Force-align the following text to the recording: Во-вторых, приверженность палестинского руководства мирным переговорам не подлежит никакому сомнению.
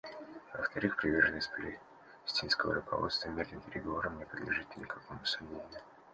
Во-вторых, 0.57 0.97
приверженность 0.97 1.51
палестинского 1.51 2.73
руководства 2.73 3.29
мирным 3.29 3.61
переговорам 3.61 4.17
не 4.17 4.25
подлежит 4.25 4.75
никакому 4.75 5.23
сомнению. 5.25 5.79